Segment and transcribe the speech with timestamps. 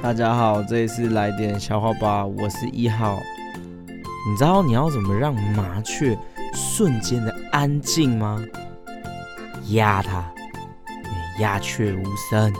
[0.00, 3.18] 大家好，这一次来点笑话吧，我是一号。
[4.30, 6.16] 你知道你要怎么让麻雀
[6.54, 8.40] 瞬间的安静吗？
[9.70, 10.24] 压它，
[11.40, 12.54] 鸦雀无声。